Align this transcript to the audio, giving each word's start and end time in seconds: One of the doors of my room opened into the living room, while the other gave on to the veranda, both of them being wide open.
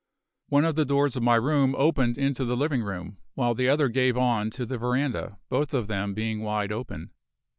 One 0.47 0.65
of 0.65 0.73
the 0.73 0.83
doors 0.83 1.15
of 1.15 1.21
my 1.21 1.35
room 1.35 1.75
opened 1.77 2.17
into 2.17 2.43
the 2.43 2.57
living 2.57 2.81
room, 2.81 3.17
while 3.35 3.53
the 3.53 3.69
other 3.69 3.87
gave 3.87 4.17
on 4.17 4.49
to 4.49 4.65
the 4.65 4.79
veranda, 4.79 5.37
both 5.47 5.75
of 5.75 5.85
them 5.87 6.15
being 6.15 6.41
wide 6.41 6.71
open. 6.71 7.11